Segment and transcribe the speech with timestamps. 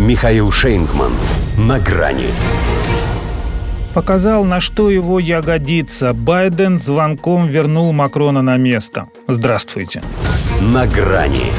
[0.00, 1.12] Михаил Шейнгман.
[1.58, 2.28] На грани.
[3.92, 6.14] Показал, на что его ягодица.
[6.14, 9.08] Байден звонком вернул Макрона на место.
[9.28, 10.02] Здравствуйте.
[10.62, 11.52] На грани.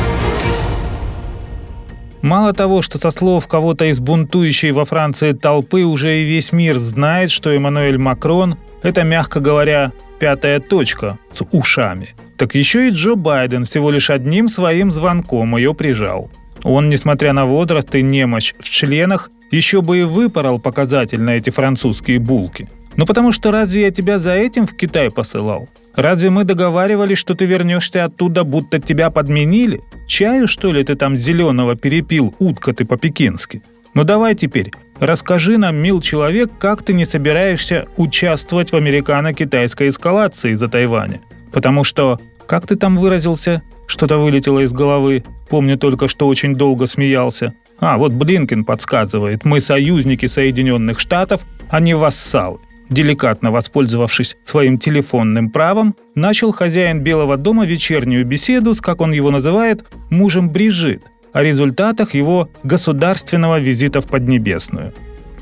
[2.23, 6.79] Мало того, что со слов кого-то из бунтующей во Франции толпы уже и весь мир
[6.79, 12.15] знает, что Эммануэль Макрон– это, мягко говоря, пятая точка с ушами.
[12.37, 16.31] Так еще и Джо Байден всего лишь одним своим звонком ее прижал.
[16.63, 22.19] Он, несмотря на возраст и немощь в членах, еще бы и выпорол показательно эти французские
[22.19, 22.69] булки.
[22.97, 25.69] Ну потому что разве я тебя за этим в Китай посылал?
[25.95, 29.81] Разве мы договаривались, что ты вернешься оттуда, будто тебя подменили?
[30.07, 33.61] Чаю, что ли, ты там зеленого перепил, утка ты по-пекински?
[33.93, 40.53] Ну давай теперь, расскажи нам, мил человек, как ты не собираешься участвовать в американо-китайской эскалации
[40.53, 41.19] за Тайваня?
[41.52, 42.19] Потому что,
[42.51, 47.53] как ты там выразился, что-то вылетело из головы, помню только, что очень долго смеялся.
[47.79, 52.59] А, вот Блинкин подсказывает, мы союзники Соединенных Штатов, а не вассалы.
[52.89, 59.31] Деликатно воспользовавшись своим телефонным правом, начал хозяин Белого дома вечернюю беседу с, как он его
[59.31, 64.93] называет, мужем Брижит, о результатах его государственного визита в Поднебесную.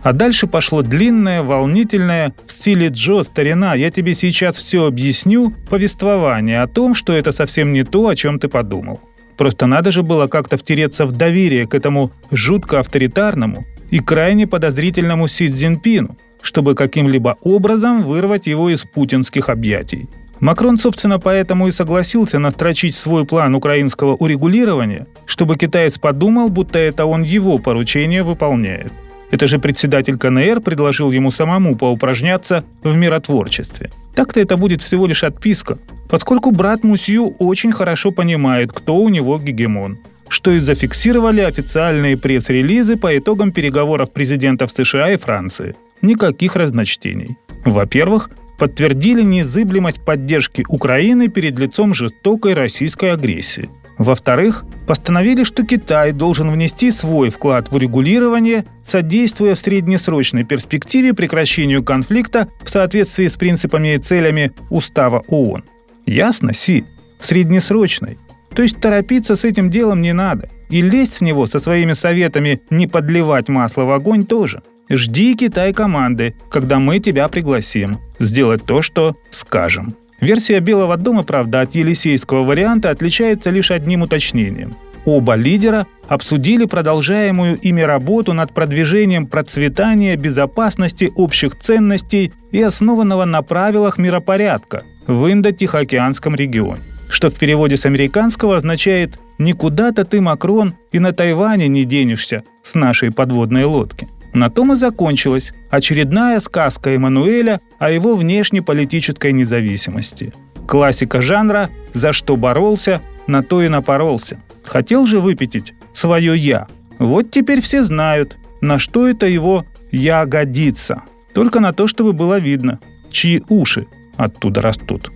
[0.01, 6.61] А дальше пошло длинное, волнительное, в стиле Джо, старина, я тебе сейчас все объясню, повествование
[6.61, 9.01] о том, что это совсем не то, о чем ты подумал.
[9.37, 15.27] Просто надо же было как-то втереться в доверие к этому жутко авторитарному и крайне подозрительному
[15.27, 20.07] Си Цзиньпину, чтобы каким-либо образом вырвать его из путинских объятий.
[20.39, 27.05] Макрон, собственно, поэтому и согласился настрочить свой план украинского урегулирования, чтобы китаец подумал, будто это
[27.05, 28.93] он его поручение выполняет.
[29.31, 33.89] Это же председатель КНР предложил ему самому поупражняться в миротворчестве.
[34.15, 35.77] Так-то это будет всего лишь отписка,
[36.09, 42.97] поскольку брат Мусью очень хорошо понимает, кто у него гегемон что и зафиксировали официальные пресс-релизы
[42.97, 47.37] по итогам переговоров президентов США и Франции– никаких разночтений.
[47.65, 53.69] Во-первых, подтвердили незыблемость поддержки Украины перед лицом жестокой российской агрессии.
[53.99, 61.83] Во-вторых, постановили, что Китай должен внести свой вклад в урегулирование, содействуя в среднесрочной перспективе прекращению
[61.83, 65.65] конфликта в соответствии с принципами и целями Устава ООН.
[66.05, 66.85] Ясно, Си?
[67.19, 68.17] Среднесрочной.
[68.55, 70.49] То есть торопиться с этим делом не надо.
[70.69, 74.63] И лезть в него со своими советами не подливать масло в огонь тоже.
[74.89, 77.99] Жди Китай команды, когда мы тебя пригласим.
[78.17, 79.93] Сделать то, что скажем.
[80.21, 84.73] Версия Белого дома, правда, от Елисейского варианта отличается лишь одним уточнением.
[85.05, 93.41] Оба лидера обсудили продолжаемую ими работу над продвижением процветания, безопасности, общих ценностей и основанного на
[93.41, 100.99] правилах миропорядка в Индо-Тихоокеанском регионе что в переводе с американского означает «никуда-то ты, Макрон, и
[100.99, 104.07] на Тайване не денешься с нашей подводной лодки».
[104.39, 110.31] На том и закончилась очередная сказка Эммануэля о его внешнеполитической независимости.
[110.65, 114.41] Классика жанра «За что боролся, на то и напоролся».
[114.63, 116.67] Хотел же выпятить свое «я».
[116.99, 121.01] Вот теперь все знают, на что это его «я» годится.
[121.33, 122.79] Только на то, чтобы было видно,
[123.11, 125.11] чьи уши оттуда растут.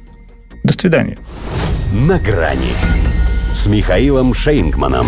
[0.63, 1.17] До свидания.
[1.93, 2.73] «На грани»
[3.53, 5.07] с Михаилом Шейнгманом.